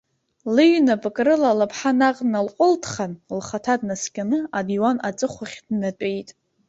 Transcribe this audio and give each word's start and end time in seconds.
Лыҩнапык 0.53 1.17
рыла 1.25 1.51
лыԥҳа 1.59 1.91
наҟ 1.99 2.17
дналҟәылҭхан, 2.25 3.11
лхаҭа 3.37 3.75
днаскьаны, 3.79 4.39
адиуан 4.57 4.97
аҵыхәахь 5.07 5.57
днатәеит. 5.67 6.29